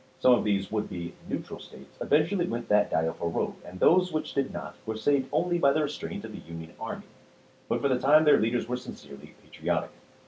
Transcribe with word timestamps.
Some 0.19 0.33
of 0.33 0.43
these 0.43 0.71
would 0.71 0.89
be 0.89 1.13
"neutral" 1.29 1.59
States 1.59 1.95
eventually 2.01 2.47
went 2.47 2.69
that 2.69 2.89
direful 2.89 3.29
road; 3.29 3.53
and 3.63 3.79
those 3.79 4.11
which 4.11 4.33
did 4.33 4.51
not 4.51 4.73
were 4.83 4.97
saved 4.97 5.29
only 5.31 5.59
by 5.59 5.73
the 5.73 5.83
restraint 5.83 6.25
of 6.25 6.31
the 6.31 6.39
Union 6.39 6.73
army. 6.79 7.05
But 7.69 7.81
for 7.81 7.87
the 7.87 7.99
time 7.99 8.23
their 8.23 8.39
leaders 8.39 8.67
were 8.67 8.77
sincerely 8.77 9.35
pa 9.43 9.49
triotic. 9.53 9.91